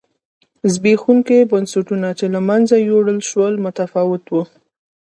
[0.73, 4.33] زبېښونکي بنسټونه چې له منځه یووړل شول متفاوت و.